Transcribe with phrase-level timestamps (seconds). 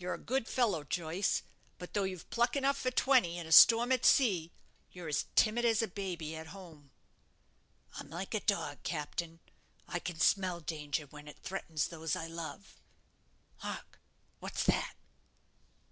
[0.00, 1.44] "You're a good fellow, Joyce;
[1.78, 4.50] but though you've pluck enough for twenty in a storm at sea,
[4.90, 6.90] you're as timid as a baby at home."
[7.94, 9.38] "I'm like a dog, captain
[9.86, 12.80] I can smell danger when it threatens those I love.
[13.58, 14.00] Hark!
[14.40, 14.96] what's that?"